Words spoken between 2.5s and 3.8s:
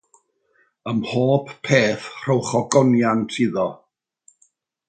ogoniant iddo.